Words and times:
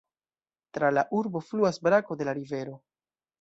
Tra 0.77 0.89
la 0.95 1.03
urbo 1.17 1.41
fluas 1.51 1.79
brako 1.89 2.19
de 2.23 2.29
la 2.31 2.35
rivero. 2.39 2.81